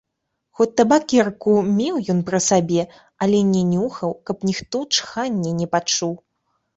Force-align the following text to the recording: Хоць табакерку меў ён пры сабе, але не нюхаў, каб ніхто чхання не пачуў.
Хоць 0.59 0.67
табакерку 0.79 1.51
меў 1.79 1.99
ён 2.13 2.23
пры 2.29 2.39
сабе, 2.45 2.85
але 3.25 3.41
не 3.51 3.61
нюхаў, 3.73 4.15
каб 4.31 4.37
ніхто 4.49 4.77
чхання 4.97 5.51
не 5.59 5.67
пачуў. 5.77 6.17